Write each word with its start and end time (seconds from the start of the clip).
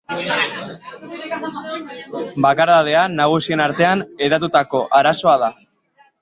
Bakardadea 2.45 3.03
nagusien 3.19 3.63
artean 3.67 4.03
hedatutako 4.29 4.83
arazoa 5.03 5.37
da. 5.45 5.53